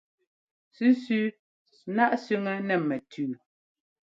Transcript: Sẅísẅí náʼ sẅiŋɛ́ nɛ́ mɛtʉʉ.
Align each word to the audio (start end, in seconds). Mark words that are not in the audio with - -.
Sẅísẅí 0.75 1.19
náʼ 1.95 2.11
sẅiŋɛ́ 2.23 2.55
nɛ́ 2.67 2.77
mɛtʉʉ. 2.87 3.31